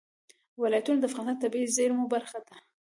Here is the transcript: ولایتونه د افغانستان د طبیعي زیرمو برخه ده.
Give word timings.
ولایتونه 0.61 0.97
د 0.99 1.03
افغانستان 1.09 1.37
د 1.39 1.41
طبیعي 1.43 1.67
زیرمو 1.75 2.05
برخه 2.13 2.39
ده. 2.47 2.55